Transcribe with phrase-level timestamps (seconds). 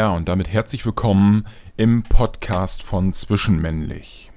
[0.00, 1.46] Ja, und damit herzlich willkommen
[1.76, 4.32] im Podcast von Zwischenmännlich.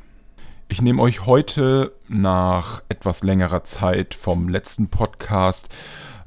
[0.67, 5.69] Ich nehme euch heute nach etwas längerer Zeit vom letzten Podcast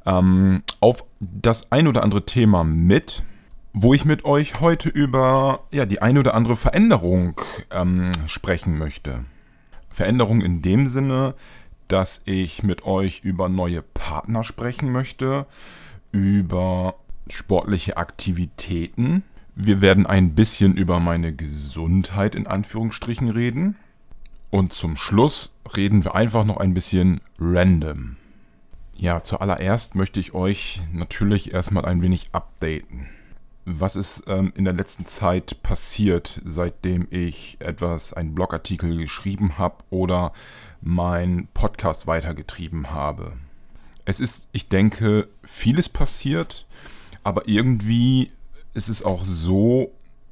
[0.06, 3.24] ähm, auf das ein oder andere Thema mit,
[3.74, 7.38] wo ich mit euch heute über ja, die ein oder andere Veränderung
[7.70, 9.26] ähm, sprechen möchte.
[9.90, 11.34] Veränderung in dem Sinne,
[11.88, 15.44] dass ich mit euch über neue Partner sprechen möchte,
[16.10, 16.94] über
[17.30, 19.22] sportliche Aktivitäten.
[19.54, 23.76] Wir werden ein bisschen über meine Gesundheit in Anführungsstrichen reden.
[24.50, 28.16] Und zum Schluss reden wir einfach noch ein bisschen random.
[28.94, 33.08] Ja, zuallererst möchte ich euch natürlich erstmal ein wenig updaten.
[33.66, 39.82] Was ist ähm, in der letzten Zeit passiert, seitdem ich etwas, einen Blogartikel geschrieben habe
[39.90, 40.32] oder
[40.80, 43.32] meinen Podcast weitergetrieben habe?
[44.04, 46.64] Es ist, ich denke, vieles passiert.
[47.26, 48.30] Aber irgendwie
[48.72, 49.90] ist es auch so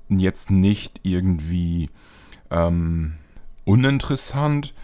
[0.08, 1.90] jetzt nicht irgendwie
[2.52, 3.14] ähm,
[3.64, 4.74] uninteressant.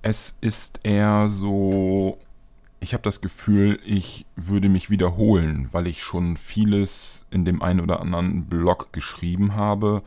[0.00, 2.18] Es ist eher so,
[2.78, 7.80] ich habe das Gefühl, ich würde mich wiederholen, weil ich schon vieles in dem einen
[7.80, 10.04] oder anderen Blog geschrieben habe.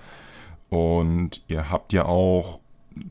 [0.70, 2.62] Und ihr habt ja auch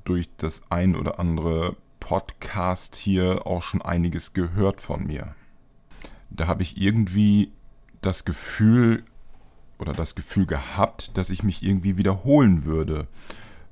[0.04, 5.34] durch das ein oder andere Podcast hier auch schon einiges gehört von mir.
[6.30, 7.52] Da habe ich irgendwie
[8.00, 9.04] das Gefühl
[9.78, 13.06] oder das Gefühl gehabt, dass ich mich irgendwie wiederholen würde.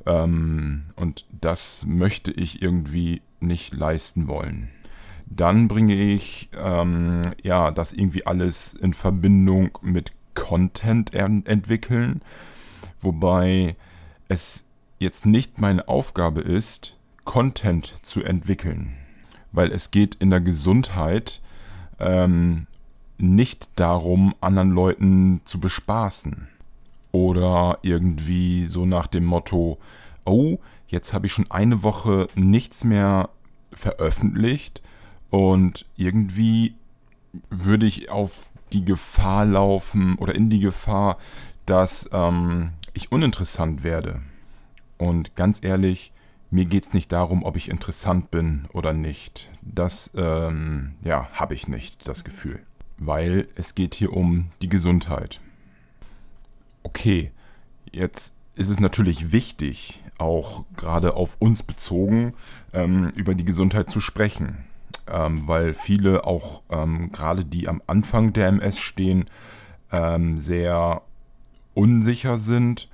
[0.05, 4.69] Ähm, und das möchte ich irgendwie nicht leisten wollen.
[5.27, 12.23] Dann bringe ich ähm, ja das irgendwie alles in Verbindung mit Content entwickeln,
[13.01, 13.75] wobei
[14.29, 14.65] es
[14.99, 18.93] jetzt nicht meine Aufgabe ist, Content zu entwickeln,
[19.51, 21.41] weil es geht in der Gesundheit
[21.99, 22.67] ähm,
[23.19, 26.49] nicht darum, anderen Leuten zu bespaßen.
[27.13, 29.79] Oder irgendwie so nach dem Motto,
[30.25, 33.31] oh, jetzt habe ich schon eine Woche nichts mehr
[33.73, 34.83] veröffentlicht
[35.31, 36.75] und irgendwie
[37.51, 41.19] würde ich auf die Gefahr laufen oder in die Gefahr,
[41.65, 44.21] dass ähm, ich uninteressant werde.
[44.99, 46.13] Und ganz ehrlich,
[46.51, 49.51] mir geht es nicht darum, ob ich interessant bin oder nicht.
[49.63, 52.61] Das, ähm, ja, habe ich nicht, das Gefühl
[52.99, 55.41] weil es geht hier um die Gesundheit.
[56.83, 57.31] Okay,
[57.93, 62.35] jetzt ist es natürlich wichtig, auch gerade auf uns bezogen,
[62.73, 64.65] ähm, über die Gesundheit zu sprechen,
[65.07, 69.29] ähm, weil viele auch ähm, gerade die am Anfang der MS stehen,
[69.93, 71.03] ähm, sehr
[71.75, 72.89] unsicher sind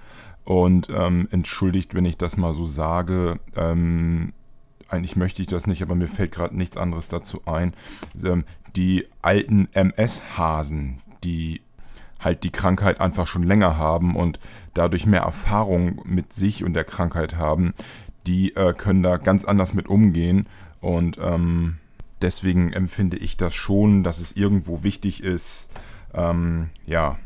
[0.44, 4.32] und ähm, entschuldigt, wenn ich das mal so sage, ähm,
[4.92, 7.74] eigentlich möchte ich das nicht, aber mir fällt gerade nichts anderes dazu ein
[8.76, 11.60] die alten MS-Hasen, die
[12.20, 14.38] halt die Krankheit einfach schon länger haben und
[14.74, 17.74] dadurch mehr Erfahrung mit sich und der Krankheit haben,
[18.26, 20.48] die äh, können da ganz anders mit umgehen.
[20.80, 21.78] Und ähm,
[22.20, 25.70] deswegen empfinde ich das schon, dass es irgendwo wichtig ist,
[26.14, 27.18] ähm, ja,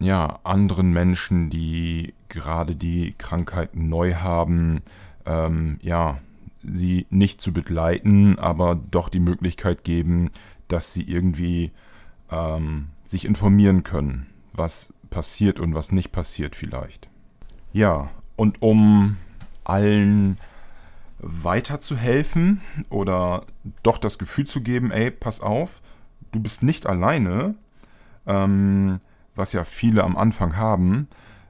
[0.00, 4.82] ja, anderen Menschen, die gerade die Krankheit neu haben,
[5.24, 6.18] ähm, ja,
[6.66, 10.30] sie nicht zu begleiten, aber doch die Möglichkeit geben,
[10.68, 11.72] dass sie irgendwie
[12.30, 17.08] ähm, sich informieren können, was passiert und was nicht passiert vielleicht.
[17.72, 19.16] Ja, und um
[19.64, 20.38] allen
[21.18, 22.60] weiterzuhelfen
[22.90, 23.46] oder
[23.82, 25.80] doch das Gefühl zu geben, ey, pass auf,
[26.32, 27.54] du bist nicht alleine,
[28.26, 29.00] ähm,
[29.34, 31.08] was ja viele am Anfang haben,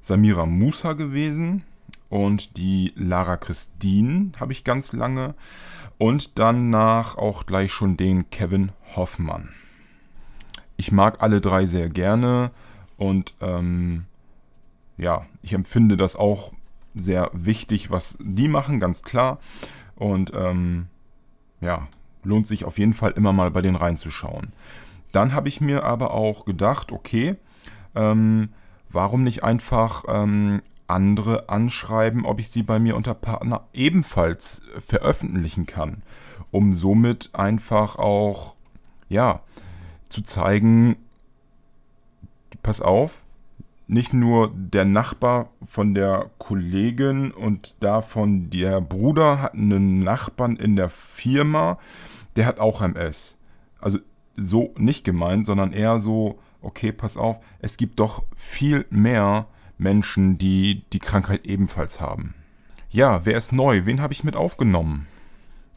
[0.00, 1.64] Samira Musa gewesen
[2.08, 5.34] und die Lara Christine habe ich ganz lange
[5.98, 9.50] und danach auch gleich schon den Kevin Hoffmann.
[10.76, 12.52] Ich mag alle drei sehr gerne
[12.98, 14.04] Und ähm,
[14.98, 16.52] ja, ich empfinde das auch
[16.94, 19.38] sehr wichtig, was die machen, ganz klar.
[19.94, 20.88] Und ähm,
[21.60, 21.88] ja,
[22.24, 24.52] lohnt sich auf jeden Fall immer mal bei denen reinzuschauen.
[25.12, 27.36] Dann habe ich mir aber auch gedacht, okay,
[27.94, 28.50] ähm,
[28.90, 35.66] warum nicht einfach ähm, andere anschreiben, ob ich sie bei mir unter Partner ebenfalls veröffentlichen
[35.66, 36.02] kann,
[36.50, 38.56] um somit einfach auch,
[39.08, 39.40] ja,
[40.08, 40.96] zu zeigen,
[42.62, 43.22] pass auf,
[43.86, 50.76] nicht nur der Nachbar von der Kollegin und davon der Bruder hat einen Nachbarn in
[50.76, 51.78] der Firma,
[52.36, 53.38] der hat auch MS.
[53.80, 53.98] Also
[54.36, 59.46] so nicht gemeint, sondern eher so, okay, pass auf, es gibt doch viel mehr
[59.78, 62.34] Menschen, die die Krankheit ebenfalls haben.
[62.90, 63.86] Ja, wer ist neu?
[63.86, 65.06] Wen habe ich mit aufgenommen?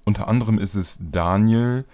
[0.04, 1.86] Unter anderem ist es Daniel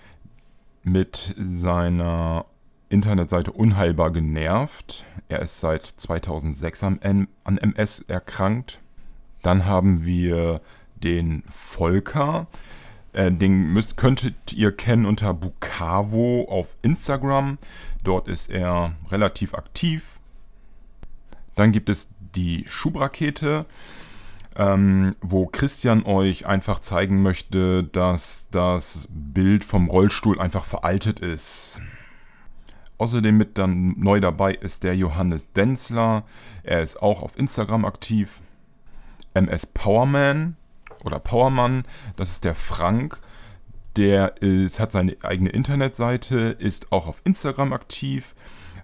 [0.83, 2.45] mit seiner
[2.89, 5.05] Internetseite Unheilbar genervt.
[5.27, 8.79] Er ist seit 2006 an, an MS erkrankt.
[9.41, 10.61] Dann haben wir
[10.95, 12.47] den Volker.
[13.13, 17.57] Äh, den müsst, könntet ihr kennen unter Bukavo auf Instagram.
[18.03, 20.19] Dort ist er relativ aktiv.
[21.57, 23.65] Dann gibt es die Schubrakete,
[24.55, 31.81] ähm, wo Christian euch einfach zeigen möchte, dass das Bild vom Rollstuhl einfach veraltet ist.
[32.99, 36.23] Außerdem mit dann neu dabei ist der Johannes Denzler.
[36.63, 38.39] Er ist auch auf Instagram aktiv.
[39.33, 40.57] MS Powerman
[41.03, 43.19] oder Powermann, das ist der Frank.
[43.95, 48.35] Der ist, hat seine eigene Internetseite, ist auch auf Instagram aktiv,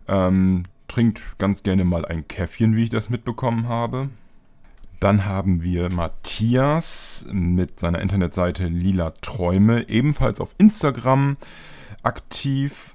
[0.08, 0.64] ähm,
[0.94, 4.10] trinkt ganz gerne mal ein Käffchen, wie ich das mitbekommen habe.
[5.00, 11.38] Dann haben wir Matthias mit seiner Internetseite Lila Träume, ebenfalls auf Instagram
[12.04, 12.94] aktiv.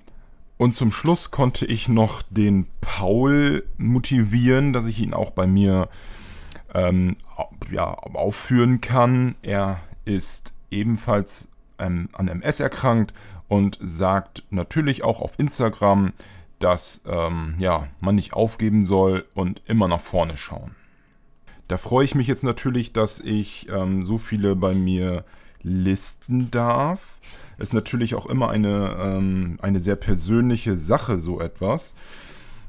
[0.58, 5.88] Und zum Schluss konnte ich noch den Paul motivieren, dass ich ihn auch bei mir
[6.74, 7.16] ähm,
[7.72, 9.34] ja, aufführen kann.
[9.42, 11.48] Er ist ebenfalls
[11.80, 13.12] ähm, an MS erkrankt
[13.48, 16.12] und sagt natürlich auch auf Instagram,
[16.58, 20.74] dass ähm, ja, man nicht aufgeben soll und immer nach vorne schauen.
[21.68, 25.24] Da freue ich mich jetzt natürlich, dass ich ähm, so viele bei mir
[25.62, 27.18] listen darf.
[27.58, 31.94] Ist natürlich auch immer eine, ähm, eine sehr persönliche Sache, so etwas.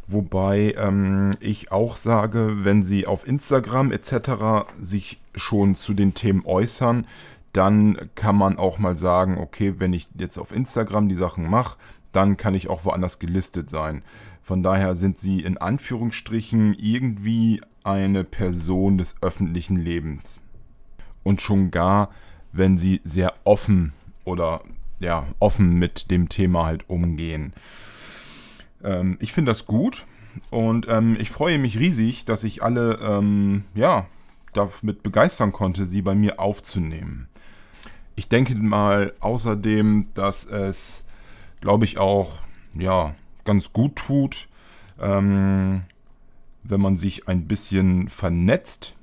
[0.07, 4.67] Wobei ähm, ich auch sage, wenn Sie auf Instagram etc.
[4.81, 7.05] sich schon zu den Themen äußern,
[7.53, 11.77] dann kann man auch mal sagen, okay, wenn ich jetzt auf Instagram die Sachen mache,
[12.11, 14.03] dann kann ich auch woanders gelistet sein.
[14.41, 20.41] Von daher sind Sie in Anführungsstrichen irgendwie eine Person des öffentlichen Lebens.
[21.23, 22.09] Und schon gar
[22.51, 23.93] wenn sie sehr offen
[24.25, 24.61] oder
[25.01, 27.53] ja, offen mit dem Thema halt umgehen.
[28.83, 30.05] Ähm, ich finde das gut
[30.49, 34.07] und ähm, ich freue mich riesig, dass ich alle ähm, ja,
[34.53, 37.27] damit begeistern konnte, sie bei mir aufzunehmen.
[38.15, 41.05] Ich denke mal außerdem, dass es,
[41.61, 42.39] glaube ich, auch
[42.73, 43.15] ja,
[43.45, 44.47] ganz gut tut,
[44.99, 45.83] ähm,
[46.63, 48.95] wenn man sich ein bisschen vernetzt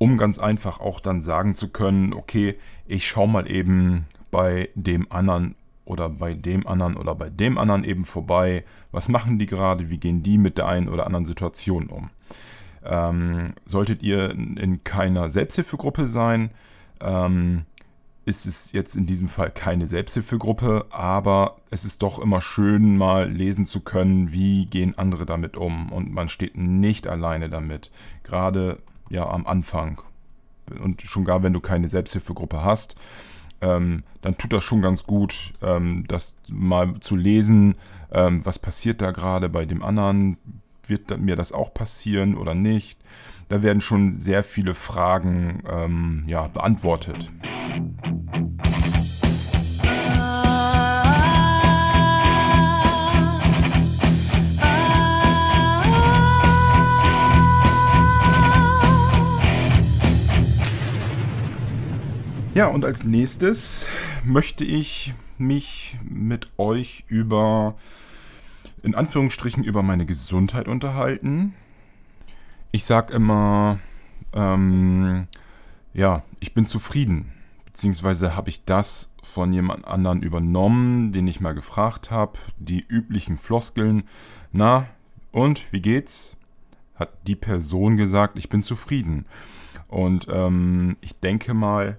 [0.00, 5.12] um ganz einfach auch dann sagen zu können, okay, ich schaue mal eben bei dem
[5.12, 8.64] anderen oder bei dem anderen oder bei dem anderen eben vorbei.
[8.92, 9.90] Was machen die gerade?
[9.90, 12.08] Wie gehen die mit der einen oder anderen Situation um?
[12.82, 16.50] Ähm, solltet ihr in keiner Selbsthilfegruppe sein,
[17.02, 17.66] ähm,
[18.24, 23.30] ist es jetzt in diesem Fall keine Selbsthilfegruppe, aber es ist doch immer schön, mal
[23.30, 25.90] lesen zu können, wie gehen andere damit um.
[25.90, 27.90] Und man steht nicht alleine damit.
[28.22, 30.02] Gerade ja am Anfang.
[30.80, 32.94] Und schon gar, wenn du keine Selbsthilfegruppe hast,
[33.60, 37.74] ähm, dann tut das schon ganz gut, ähm, das mal zu lesen,
[38.12, 40.36] ähm, was passiert da gerade bei dem anderen,
[40.90, 43.00] wird mir das auch passieren oder nicht.
[43.48, 47.30] Da werden schon sehr viele Fragen ähm, ja, beantwortet.
[62.54, 63.86] Ja, und als nächstes
[64.22, 67.76] möchte ich mich mit euch über,
[68.82, 71.54] in Anführungsstrichen, über meine Gesundheit unterhalten.
[72.72, 73.78] Ich sage immer,
[74.32, 75.26] ähm,
[75.92, 77.32] ja, ich bin zufrieden.
[77.64, 82.38] Beziehungsweise habe ich das von jemand anderen übernommen, den ich mal gefragt habe.
[82.58, 84.04] Die üblichen Floskeln.
[84.52, 84.86] Na,
[85.32, 86.36] und wie geht's?
[86.96, 89.26] Hat die Person gesagt, ich bin zufrieden.
[89.88, 91.98] Und ähm, ich denke mal,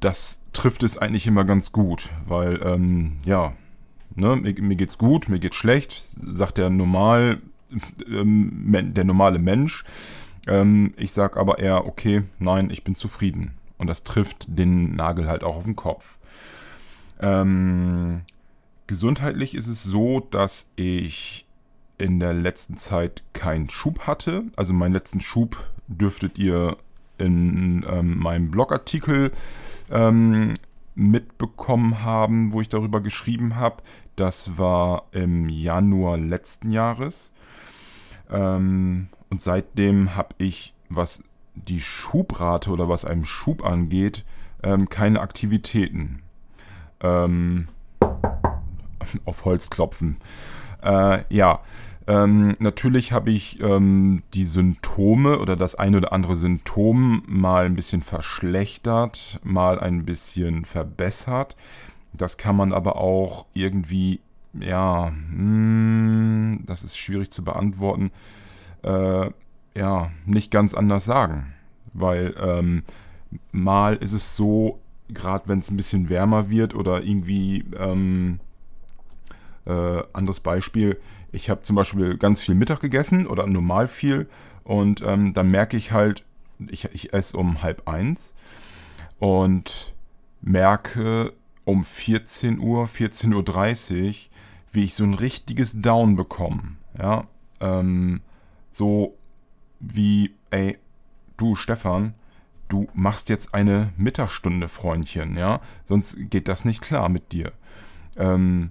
[0.00, 3.54] das trifft es eigentlich immer ganz gut, weil, ähm, ja,
[4.14, 7.40] ne, mir, mir, geht's gut, mir geht's schlecht, sagt er normal,
[8.08, 9.84] ähm, der normale Mensch.
[10.46, 13.52] Ähm, ich sage aber eher, okay, nein, ich bin zufrieden.
[13.78, 16.18] Und das trifft den Nagel halt auch auf den Kopf.
[17.20, 18.22] Ähm,
[18.86, 21.46] gesundheitlich ist es so, dass ich
[21.98, 24.44] in der letzten Zeit keinen Schub hatte.
[24.56, 26.76] Also meinen letzten Schub dürftet ihr
[27.18, 29.30] in ähm, meinem Blogartikel
[29.90, 30.54] ähm,
[30.94, 33.82] mitbekommen haben, wo ich darüber geschrieben habe.
[34.16, 37.32] Das war im Januar letzten Jahres.
[38.30, 41.22] Ähm, und seitdem habe ich, was
[41.54, 44.24] die Schubrate oder was einem Schub angeht,
[44.62, 46.22] ähm, keine Aktivitäten.
[47.00, 47.68] Ähm,
[49.24, 50.16] auf Holz klopfen.
[50.82, 51.60] Äh, ja,
[52.06, 57.76] ähm, natürlich habe ich ähm, die Symptome oder das ein oder andere Symptom mal ein
[57.76, 61.56] bisschen verschlechtert, mal ein bisschen verbessert.
[62.16, 64.20] Das kann man aber auch irgendwie,
[64.54, 68.12] ja, hm, das ist schwierig zu beantworten,
[68.82, 69.30] äh,
[69.74, 71.52] ja, nicht ganz anders sagen.
[71.92, 72.84] Weil ähm,
[73.52, 74.78] mal ist es so,
[75.08, 78.38] gerade wenn es ein bisschen wärmer wird oder irgendwie, ähm,
[79.66, 80.98] äh, anderes Beispiel,
[81.32, 84.28] ich habe zum Beispiel ganz viel Mittag gegessen oder normal viel
[84.62, 86.24] und ähm, dann merke ich halt,
[86.68, 88.34] ich, ich esse um halb eins
[89.18, 89.94] und
[90.40, 91.32] merke
[91.64, 94.14] um 14 Uhr, 14.30 Uhr,
[94.72, 96.76] wie ich so ein richtiges Down bekomme.
[96.98, 97.26] Ja,
[97.60, 98.20] ähm,
[98.70, 99.16] so
[99.80, 100.78] wie, ey,
[101.36, 102.14] du Stefan,
[102.68, 107.52] du machst jetzt eine Mittagsstunde, Freundchen, ja, sonst geht das nicht klar mit dir.
[108.16, 108.70] Ähm,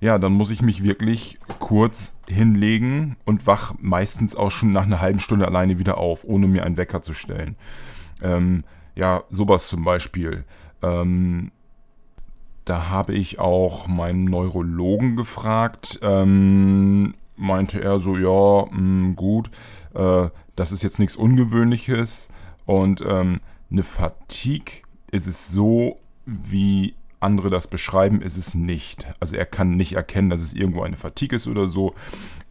[0.00, 5.00] ja, dann muss ich mich wirklich kurz hinlegen und wach meistens auch schon nach einer
[5.00, 7.56] halben Stunde alleine wieder auf, ohne mir einen Wecker zu stellen.
[8.22, 10.44] Ähm, ja, sowas zum Beispiel.
[10.82, 11.52] Ähm,
[12.70, 15.98] da habe ich auch meinen Neurologen gefragt.
[16.02, 19.50] Ähm, meinte er so, ja, mh, hm, gut,
[19.92, 22.28] äh, das ist jetzt nichts Ungewöhnliches.
[22.66, 23.40] Und ähm,
[23.72, 29.08] eine Fatigue ist es so, wie andere das beschreiben, ist es nicht.
[29.18, 31.94] Also er kann nicht erkennen, dass es irgendwo eine Fatigue ist oder so.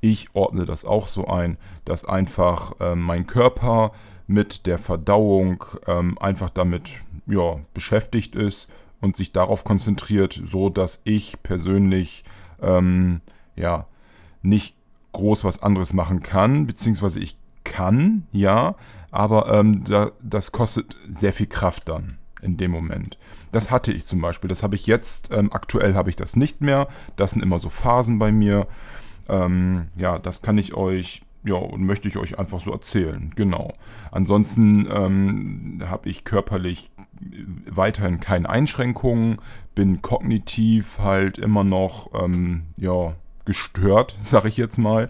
[0.01, 3.93] Ich ordne das auch so ein, dass einfach äh, mein Körper
[4.27, 8.67] mit der Verdauung ähm, einfach damit ja, beschäftigt ist
[9.01, 12.23] und sich darauf konzentriert, so dass ich persönlich
[12.61, 13.21] ähm,
[13.55, 13.87] ja
[14.41, 14.75] nicht
[15.13, 18.75] groß was anderes machen kann, beziehungsweise ich kann, ja,
[19.11, 23.17] aber ähm, da, das kostet sehr viel Kraft dann in dem Moment.
[23.51, 24.47] Das hatte ich zum Beispiel.
[24.47, 26.87] Das habe ich jetzt, ähm, aktuell habe ich das nicht mehr.
[27.15, 28.67] Das sind immer so Phasen bei mir.
[29.27, 33.31] Ähm, ja, das kann ich euch, ja, und möchte ich euch einfach so erzählen.
[33.35, 33.73] Genau.
[34.11, 36.91] Ansonsten ähm, habe ich körperlich
[37.69, 39.37] weiterhin keine Einschränkungen,
[39.75, 43.15] bin kognitiv halt immer noch, ähm, ja,
[43.45, 45.09] gestört, sage ich jetzt mal,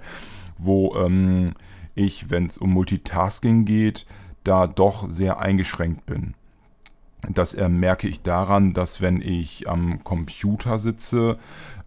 [0.58, 1.54] wo ähm,
[1.96, 4.06] ich, wenn es um Multitasking geht,
[4.44, 6.34] da doch sehr eingeschränkt bin.
[7.28, 11.38] Das äh, merke ich daran, dass wenn ich am Computer sitze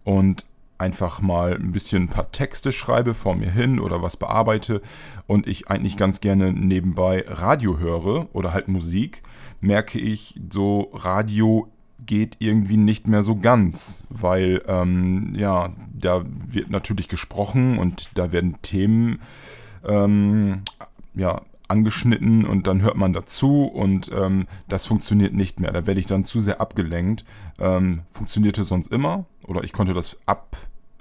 [0.03, 0.45] und
[0.83, 4.81] einfach mal ein bisschen ein paar Texte schreibe vor mir hin oder was bearbeite
[5.27, 9.23] und ich eigentlich ganz gerne nebenbei Radio höre oder halt Musik,
[9.61, 11.71] merke ich, so Radio
[12.05, 18.33] geht irgendwie nicht mehr so ganz, weil ähm, ja, da wird natürlich gesprochen und da
[18.33, 19.21] werden Themen
[19.85, 20.63] ähm,
[21.15, 25.71] ja, angeschnitten und dann hört man dazu und ähm, das funktioniert nicht mehr.
[25.71, 27.23] Da werde ich dann zu sehr abgelenkt.
[27.57, 30.57] Ähm, funktionierte sonst immer oder ich konnte das ab,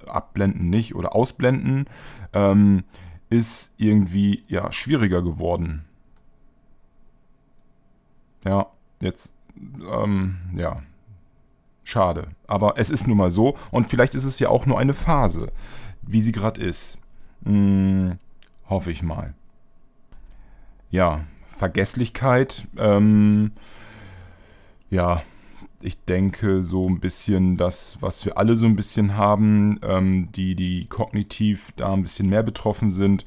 [0.09, 1.87] abblenden nicht oder ausblenden.
[2.33, 2.85] Ähm,
[3.31, 5.85] ist irgendwie ja schwieriger geworden.
[8.45, 8.67] Ja,
[9.01, 9.35] jetzt
[9.91, 10.83] ähm, ja
[11.85, 12.29] schade.
[12.47, 15.51] Aber es ist nun mal so und vielleicht ist es ja auch nur eine Phase,
[16.03, 16.99] wie sie gerade ist.
[17.45, 18.19] Hm,
[18.69, 19.35] hoffe ich mal
[20.93, 22.69] ja, Vergesslichkeit.
[22.77, 23.51] Ähm,
[24.91, 25.23] ja,
[25.83, 30.55] ich denke so ein bisschen das, was wir alle so ein bisschen haben, ähm, die,
[30.55, 33.25] die kognitiv da ein bisschen mehr betroffen sind.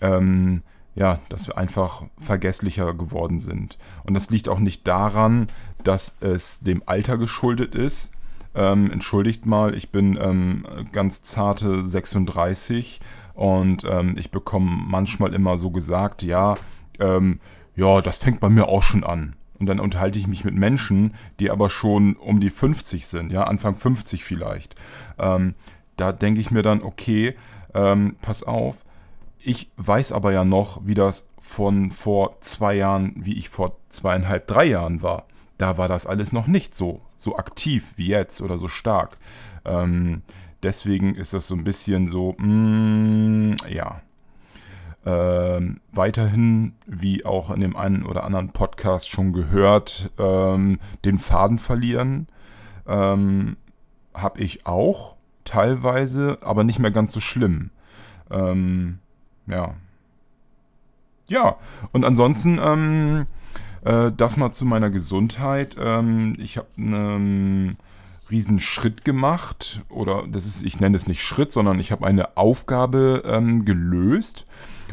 [0.00, 0.62] Ähm,
[0.96, 3.78] ja, dass wir einfach vergesslicher geworden sind.
[4.04, 5.48] Und das liegt auch nicht daran,
[5.82, 8.12] dass es dem Alter geschuldet ist.
[8.54, 13.00] Ähm, entschuldigt mal, ich bin ähm, ganz zarte 36
[13.34, 16.54] und ähm, ich bekomme manchmal immer so gesagt, ja,
[17.00, 17.40] ähm,
[17.74, 19.34] ja, das fängt bei mir auch schon an.
[19.58, 23.44] Und dann unterhalte ich mich mit Menschen, die aber schon um die 50 sind, ja,
[23.44, 24.74] Anfang 50 vielleicht.
[25.18, 25.54] Ähm,
[25.96, 27.36] da denke ich mir dann, okay,
[27.72, 28.84] ähm, pass auf,
[29.38, 34.46] ich weiß aber ja noch, wie das von vor zwei Jahren, wie ich vor zweieinhalb,
[34.46, 35.26] drei Jahren war.
[35.58, 39.18] Da war das alles noch nicht so, so aktiv wie jetzt oder so stark.
[39.64, 40.22] Ähm,
[40.62, 44.00] deswegen ist das so ein bisschen so, mm, ja.
[45.06, 51.58] Ähm, weiterhin, wie auch in dem einen oder anderen Podcast schon gehört, ähm, den Faden
[51.58, 52.26] verlieren.
[52.86, 53.56] Ähm,
[54.14, 57.70] Habe ich auch teilweise, aber nicht mehr ganz so schlimm.
[58.30, 58.98] Ähm,
[59.46, 59.74] ja.
[61.28, 61.56] Ja,
[61.92, 63.26] und ansonsten, ähm,
[63.84, 65.76] äh, das mal zu meiner Gesundheit.
[65.78, 67.76] Ähm, ich habe einen
[68.30, 72.38] riesen Schritt gemacht oder das ist, ich nenne es nicht Schritt, sondern ich habe eine
[72.38, 73.22] Aufgabe
[73.66, 74.46] gelöst.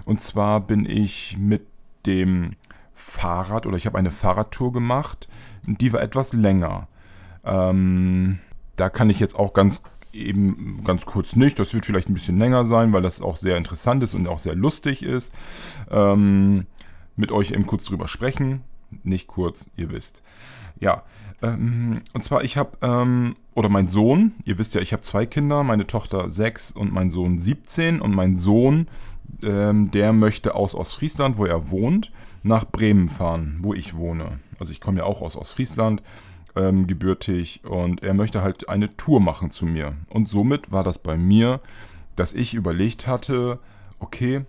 [0.05, 1.65] Und zwar bin ich mit
[2.05, 2.55] dem
[2.93, 5.27] Fahrrad oder ich habe eine Fahrradtour gemacht,
[5.63, 6.87] die war etwas länger.
[7.43, 8.39] Ähm,
[8.75, 9.81] da kann ich jetzt auch ganz
[10.13, 11.59] eben ganz kurz nicht.
[11.59, 14.39] Das wird vielleicht ein bisschen länger sein, weil das auch sehr interessant ist und auch
[14.39, 15.33] sehr lustig ist.
[15.89, 16.65] Ähm,
[17.15, 18.61] mit euch eben kurz drüber sprechen.
[19.03, 20.21] Nicht kurz, ihr wisst.
[20.79, 21.03] Ja,
[21.41, 25.25] ähm, und zwar ich habe, ähm, oder mein Sohn, ihr wisst ja, ich habe zwei
[25.25, 28.01] Kinder, meine Tochter 6 und mein Sohn 17.
[28.01, 28.87] Und mein Sohn,
[29.43, 32.11] ähm, der möchte aus Ostfriesland, wo er wohnt,
[32.43, 34.39] nach Bremen fahren, wo ich wohne.
[34.59, 36.01] Also ich komme ja auch aus Ostfriesland
[36.55, 39.93] ähm, gebürtig und er möchte halt eine Tour machen zu mir.
[40.09, 41.59] Und somit war das bei mir,
[42.15, 43.59] dass ich überlegt hatte,
[43.99, 44.41] okay,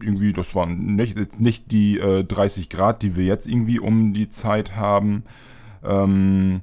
[0.00, 4.28] irgendwie, das waren nicht, nicht die äh, 30 Grad, die wir jetzt irgendwie um die
[4.28, 5.24] Zeit haben,
[5.84, 6.62] ähm,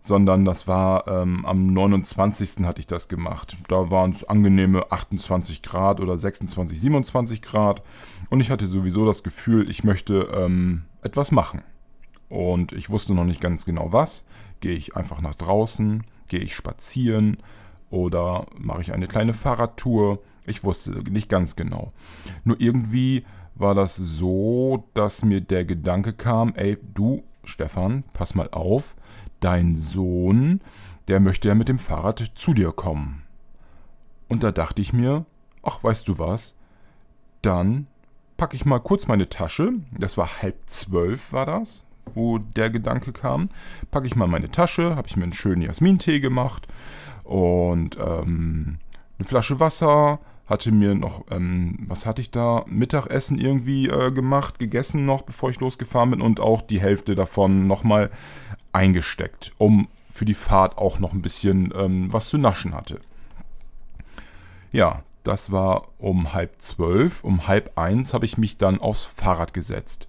[0.00, 2.64] sondern das war ähm, am 29.
[2.64, 3.56] hatte ich das gemacht.
[3.68, 7.82] Da waren es angenehme 28 Grad oder 26, 27 Grad
[8.30, 11.62] und ich hatte sowieso das Gefühl, ich möchte ähm, etwas machen.
[12.28, 14.24] Und ich wusste noch nicht ganz genau was.
[14.60, 16.04] Gehe ich einfach nach draußen?
[16.28, 17.38] Gehe ich spazieren?
[17.90, 20.20] Oder mache ich eine kleine Fahrradtour?
[20.46, 21.92] Ich wusste nicht ganz genau.
[22.44, 28.48] Nur irgendwie war das so, dass mir der Gedanke kam, ey, du, Stefan, pass mal
[28.50, 28.96] auf,
[29.40, 30.60] dein Sohn,
[31.08, 33.22] der möchte ja mit dem Fahrrad zu dir kommen.
[34.28, 35.24] Und da dachte ich mir,
[35.62, 36.54] ach, weißt du was,
[37.42, 37.86] dann
[38.36, 41.84] packe ich mal kurz meine Tasche, das war halb zwölf war das,
[42.14, 43.48] wo der Gedanke kam.
[43.90, 46.68] Packe ich mal meine Tasche, habe ich mir einen schönen Jasmintee gemacht
[47.24, 48.78] und ähm,
[49.18, 54.58] eine Flasche Wasser, hatte mir noch, ähm, was hatte ich da, Mittagessen irgendwie äh, gemacht,
[54.58, 58.10] gegessen noch, bevor ich losgefahren bin und auch die Hälfte davon nochmal
[58.72, 63.00] eingesteckt, um für die Fahrt auch noch ein bisschen ähm, was zu naschen hatte.
[64.72, 67.22] Ja, das war um halb zwölf.
[67.22, 70.08] Um halb eins habe ich mich dann aufs Fahrrad gesetzt.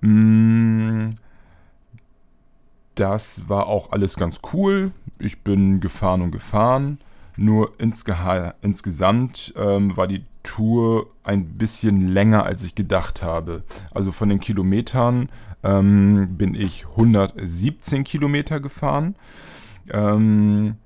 [0.00, 1.08] Mm,
[2.94, 4.92] das war auch alles ganz cool.
[5.18, 6.98] Ich bin gefahren und gefahren.
[7.36, 13.64] Nur insgesamt ähm, war die Tour ein bisschen länger, als ich gedacht habe.
[13.92, 15.28] Also von den Kilometern
[15.62, 19.16] ähm, bin ich 117 Kilometer gefahren.
[19.90, 20.76] Ähm,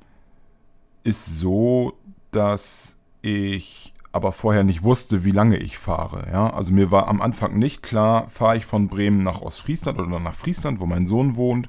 [1.05, 1.95] ist so,
[2.33, 6.29] dass ich aber vorher nicht wusste, wie lange ich fahre.
[6.33, 6.51] Ja?
[6.51, 10.35] Also mir war am Anfang nicht klar, fahre ich von Bremen nach Ostfriesland oder nach
[10.35, 11.69] Friesland, wo mein Sohn wohnt,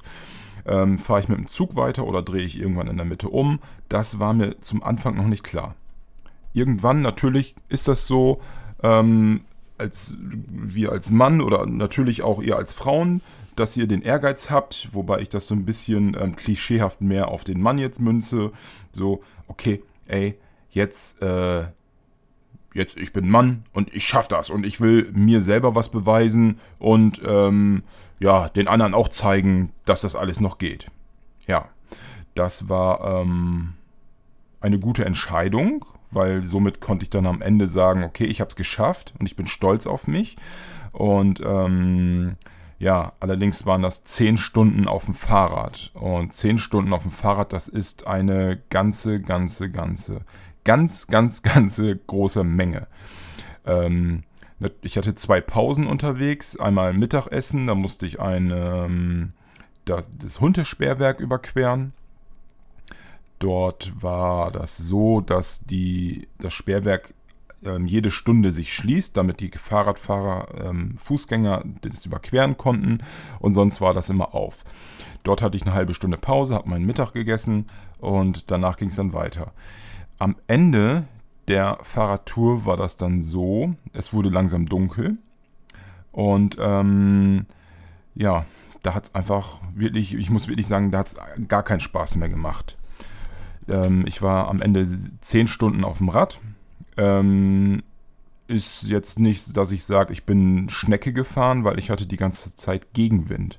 [0.66, 3.60] ähm, fahre ich mit dem Zug weiter oder drehe ich irgendwann in der Mitte um.
[3.88, 5.74] Das war mir zum Anfang noch nicht klar.
[6.52, 8.40] Irgendwann natürlich ist das so,
[8.82, 9.42] ähm,
[9.78, 13.22] als wir als Mann oder natürlich auch ihr als Frauen,
[13.56, 17.44] dass ihr den Ehrgeiz habt, wobei ich das so ein bisschen ähm, klischeehaft mehr auf
[17.44, 18.52] den Mann jetzt münze.
[18.92, 20.38] So, okay, ey,
[20.70, 21.64] jetzt äh,
[22.74, 26.58] jetzt, ich bin Mann und ich schaffe das und ich will mir selber was beweisen
[26.78, 27.82] und ähm,
[28.22, 30.90] ja, den anderen auch zeigen, dass das alles noch geht.
[31.46, 31.68] Ja,
[32.34, 33.74] das war ähm,
[34.60, 38.56] eine gute Entscheidung, weil somit konnte ich dann am Ende sagen, okay, ich habe es
[38.56, 40.36] geschafft und ich bin stolz auf mich.
[40.92, 42.36] Und ähm,
[42.78, 45.90] ja, allerdings waren das zehn Stunden auf dem Fahrrad.
[45.94, 50.20] Und zehn Stunden auf dem Fahrrad, das ist eine ganze, ganze, ganze,
[50.62, 52.86] ganz, ganz, ganze große Menge.
[53.66, 54.22] Ähm,
[54.82, 56.58] ich hatte zwei Pausen unterwegs.
[56.58, 59.32] Einmal Mittagessen, da musste ich ein, ähm,
[59.84, 61.92] das, das Hundesperrwerk überqueren.
[63.38, 67.12] Dort war das so, dass die, das Sperrwerk
[67.64, 72.98] ähm, jede Stunde sich schließt, damit die Fahrradfahrer, ähm, Fußgänger das überqueren konnten.
[73.40, 74.64] Und sonst war das immer auf.
[75.22, 78.96] Dort hatte ich eine halbe Stunde Pause, habe meinen Mittag gegessen und danach ging es
[78.96, 79.52] dann weiter.
[80.18, 81.04] Am Ende
[81.48, 85.18] der Fahrradtour war das dann so, es wurde langsam dunkel
[86.12, 87.46] und ähm,
[88.14, 88.44] ja,
[88.82, 91.16] da hat es einfach wirklich, ich muss wirklich sagen, da hat es
[91.48, 92.76] gar keinen Spaß mehr gemacht.
[93.68, 94.84] Ähm, ich war am Ende
[95.20, 96.40] zehn Stunden auf dem Rad.
[96.96, 97.82] Ähm,
[98.48, 102.54] ist jetzt nicht, dass ich sage, ich bin Schnecke gefahren, weil ich hatte die ganze
[102.54, 103.58] Zeit Gegenwind.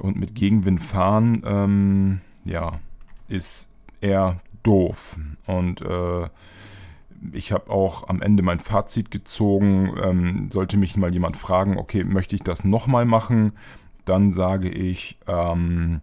[0.00, 2.80] Und mit Gegenwind fahren, ähm, ja,
[3.28, 3.68] ist
[4.00, 5.18] eher doof.
[5.46, 6.28] Und äh,
[7.32, 9.94] ich habe auch am Ende mein Fazit gezogen.
[10.02, 13.52] Ähm, sollte mich mal jemand fragen, okay, möchte ich das nochmal machen?
[14.04, 16.00] Dann sage ich, ähm,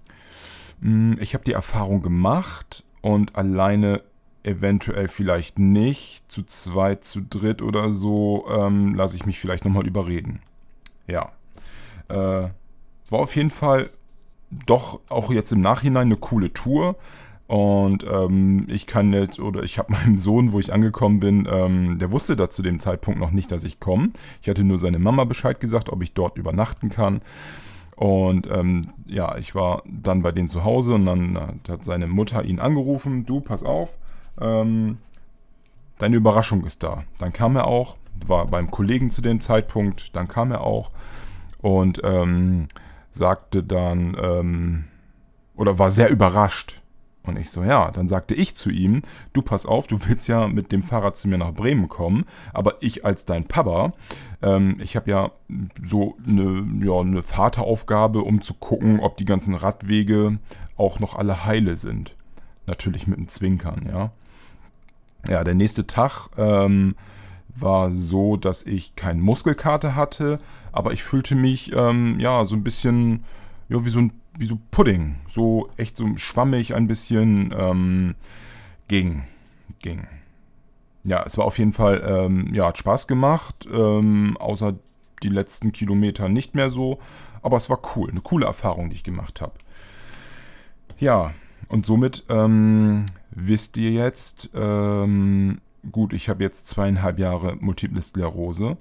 [0.81, 4.03] hm, ich habe die Erfahrung gemacht und alleine
[4.43, 6.31] eventuell vielleicht nicht.
[6.31, 10.41] Zu zweit, zu dritt oder so ähm, lasse ich mich vielleicht nochmal überreden.
[11.07, 11.31] Ja.
[12.07, 12.49] Äh,
[13.09, 13.89] war auf jeden Fall
[14.65, 16.95] doch auch jetzt im Nachhinein eine coole Tour.
[17.47, 21.99] Und ähm, ich kann jetzt, oder ich habe meinem Sohn, wo ich angekommen bin, ähm,
[21.99, 24.09] der wusste da zu dem Zeitpunkt noch nicht, dass ich komme.
[24.41, 27.21] Ich hatte nur seine Mama Bescheid gesagt, ob ich dort übernachten kann.
[27.95, 32.07] Und ähm, ja, ich war dann bei denen zu Hause und dann äh, hat seine
[32.07, 33.97] Mutter ihn angerufen, du, pass auf,
[34.41, 34.97] ähm,
[35.97, 37.03] deine Überraschung ist da.
[37.19, 40.91] Dann kam er auch, war beim Kollegen zu dem Zeitpunkt, dann kam er auch
[41.61, 42.67] und ähm,
[43.11, 44.83] sagte dann, ähm,
[45.55, 46.81] oder war sehr überrascht.
[47.25, 49.01] Und ich so, ja, dann sagte ich zu ihm,
[49.33, 52.75] du pass auf, du willst ja mit dem Fahrrad zu mir nach Bremen kommen, aber
[52.81, 53.93] ich als dein Papa,
[54.41, 55.31] ähm, ich habe ja
[55.83, 60.39] so eine, ja, eine Vateraufgabe, um zu gucken, ob die ganzen Radwege
[60.77, 62.15] auch noch alle heile sind.
[62.67, 64.11] Natürlich mit einem Zwinkern, ja.
[65.27, 66.95] Ja, der nächste Tag ähm,
[67.55, 70.39] war so, dass ich keinen Muskelkater hatte,
[70.71, 73.23] aber ich fühlte mich ähm, ja so ein bisschen
[73.69, 78.15] ja, wie so ein wie so Pudding, so echt so schwammig ein bisschen ähm,
[78.87, 79.23] ging,
[79.79, 80.07] ging.
[81.03, 84.75] Ja, es war auf jeden Fall, ähm, ja, hat Spaß gemacht, ähm, außer
[85.23, 86.99] die letzten Kilometer nicht mehr so,
[87.41, 89.53] aber es war cool, eine coole Erfahrung, die ich gemacht habe.
[90.97, 91.33] Ja,
[91.67, 98.77] und somit ähm, wisst ihr jetzt, ähm, gut, ich habe jetzt zweieinhalb Jahre Multiple Sklerose.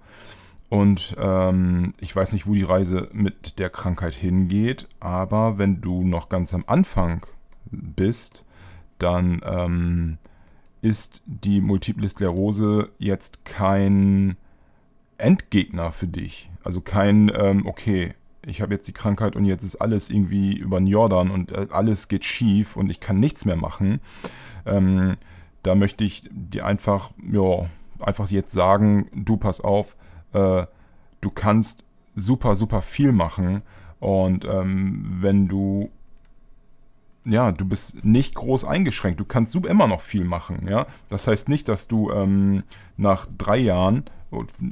[0.74, 6.02] Und ähm, ich weiß nicht, wo die Reise mit der Krankheit hingeht, aber wenn du
[6.02, 7.24] noch ganz am Anfang
[7.70, 8.44] bist,
[8.98, 10.18] dann ähm,
[10.82, 14.36] ist die Multiple Sklerose jetzt kein
[15.16, 16.50] Endgegner für dich.
[16.64, 20.80] Also kein, ähm, okay, ich habe jetzt die Krankheit und jetzt ist alles irgendwie über
[20.80, 24.00] den Jordan und äh, alles geht schief und ich kann nichts mehr machen.
[24.66, 25.18] Ähm,
[25.62, 27.66] da möchte ich dir einfach, ja,
[28.00, 29.94] einfach jetzt sagen, du pass auf,
[30.34, 30.66] äh,
[31.20, 33.62] du kannst super, super viel machen.
[34.00, 35.90] Und ähm, wenn du,
[37.24, 40.86] ja, du bist nicht groß eingeschränkt, du kannst immer noch viel machen, ja.
[41.08, 42.64] Das heißt nicht, dass du ähm,
[42.96, 44.04] nach drei Jahren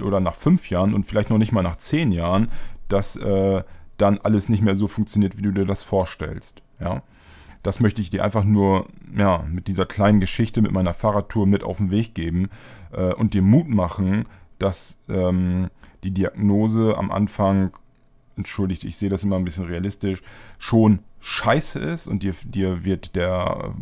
[0.03, 2.51] oder nach fünf Jahren und vielleicht noch nicht mal nach zehn Jahren,
[2.88, 3.62] dass äh,
[3.96, 7.03] dann alles nicht mehr so funktioniert, wie du dir das vorstellst, ja.
[7.62, 11.62] Das möchte ich dir einfach nur ja, mit dieser kleinen Geschichte, mit meiner Fahrradtour mit
[11.62, 12.51] auf den Weg geben
[12.90, 14.27] äh, und dir Mut machen,
[14.62, 15.70] dass ähm,
[16.05, 17.72] die Diagnose am Anfang,
[18.37, 20.22] entschuldigt, ich sehe das immer ein bisschen realistisch,
[20.59, 23.75] schon scheiße ist und dir, dir wird der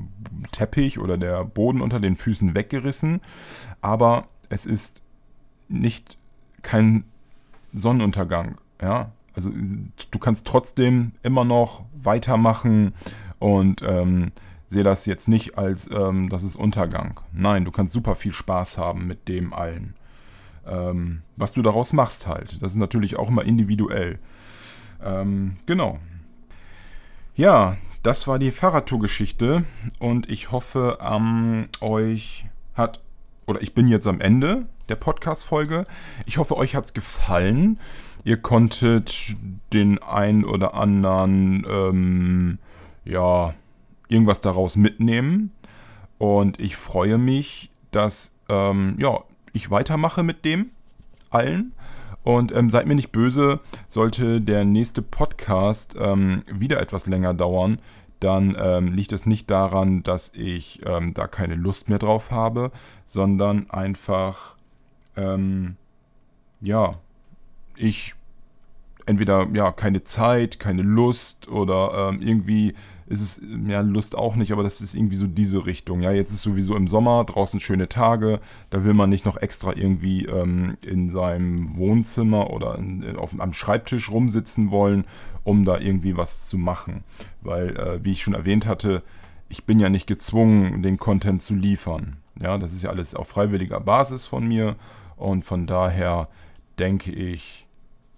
[0.53, 3.21] Teppich oder der Boden unter den Füßen weggerissen,
[3.81, 5.01] aber es ist
[5.69, 6.19] nicht
[6.63, 7.05] kein
[7.73, 9.13] Sonnenuntergang, ja.
[9.33, 9.51] Also
[10.11, 12.95] du kannst trotzdem immer noch weitermachen
[13.39, 14.33] und ähm,
[14.67, 17.21] sehe das jetzt nicht als, ähm, das ist Untergang.
[17.33, 19.95] Nein, du kannst super viel Spaß haben mit dem allen
[20.67, 22.63] ähm, was du daraus machst halt.
[22.63, 24.19] Das ist natürlich auch immer individuell.
[25.03, 25.99] Ähm, genau.
[27.35, 29.65] Ja, das war die Fahrradtour-Geschichte
[29.99, 33.01] und ich hoffe, ähm, euch hat,
[33.47, 35.87] oder ich bin jetzt am Ende der Podcast-Folge.
[36.27, 37.79] Ich hoffe, euch hat es gefallen.
[38.25, 39.37] Ihr konntet
[39.73, 42.59] den ein oder anderen, ähm,
[43.05, 43.55] ja,
[44.09, 45.53] irgendwas daraus mitnehmen.
[46.19, 49.21] Und ich freue mich, dass, ähm, ja,
[49.53, 50.71] ich weitermache mit dem
[51.31, 51.73] allen.
[52.23, 57.81] Und ähm, seid mir nicht böse, sollte der nächste Podcast ähm, wieder etwas länger dauern,
[58.21, 62.71] dann ähm, liegt es nicht daran, dass ich ähm, da keine Lust mehr drauf habe,
[63.07, 64.57] sondern einfach,
[65.17, 65.77] ähm,
[66.61, 66.99] ja,
[67.75, 68.15] ich
[69.07, 72.75] entweder ja keine Zeit, keine Lust oder ähm, irgendwie
[73.11, 76.01] ist es, ja, Lust auch nicht, aber das ist irgendwie so diese Richtung.
[76.01, 79.75] Ja, jetzt ist sowieso im Sommer, draußen schöne Tage, da will man nicht noch extra
[79.75, 85.05] irgendwie ähm, in seinem Wohnzimmer oder in, auf, am Schreibtisch rumsitzen wollen,
[85.43, 87.03] um da irgendwie was zu machen.
[87.43, 89.03] Weil, äh, wie ich schon erwähnt hatte,
[89.49, 92.19] ich bin ja nicht gezwungen, den Content zu liefern.
[92.41, 94.77] Ja, das ist ja alles auf freiwilliger Basis von mir
[95.17, 96.29] und von daher
[96.79, 97.67] denke ich,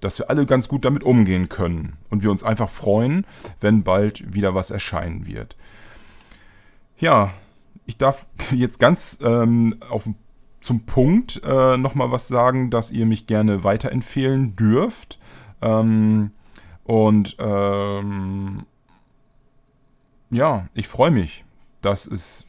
[0.03, 3.25] dass wir alle ganz gut damit umgehen können und wir uns einfach freuen,
[3.61, 5.57] wenn bald wieder was erscheinen wird.
[6.99, 7.33] Ja,
[7.87, 10.09] ich darf jetzt ganz ähm, auf,
[10.61, 15.19] zum Punkt äh, nochmal was sagen, dass ihr mich gerne weiterempfehlen dürft.
[15.61, 16.33] Ähm,
[16.85, 18.65] und ähm,
[20.31, 21.45] ja, ich freue mich,
[21.81, 22.47] dass es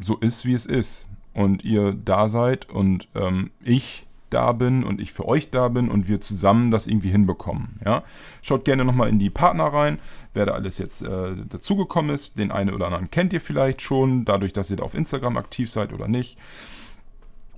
[0.00, 1.08] so ist, wie es ist.
[1.34, 5.88] Und ihr da seid und ähm, ich da bin und ich für euch da bin
[5.88, 7.80] und wir zusammen das irgendwie hinbekommen.
[7.84, 8.02] Ja?
[8.42, 9.98] Schaut gerne nochmal in die Partner rein,
[10.34, 12.38] wer da alles jetzt äh, dazugekommen ist.
[12.38, 15.70] Den einen oder anderen kennt ihr vielleicht schon, dadurch, dass ihr da auf Instagram aktiv
[15.70, 16.38] seid oder nicht.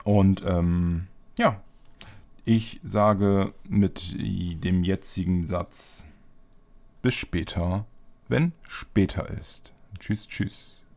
[0.04, 1.07] Und ähm,
[1.38, 1.61] ja,
[2.44, 6.07] ich sage mit dem jetzigen Satz
[7.02, 7.85] bis später,
[8.28, 9.72] wenn später ist.
[9.98, 10.88] Tschüss, tschüss.